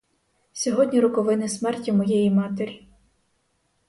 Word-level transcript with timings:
Сьогодні 0.53 0.99
роковини 0.99 1.49
смерті 1.49 1.91
моєї 1.91 2.31
матері. 2.31 2.87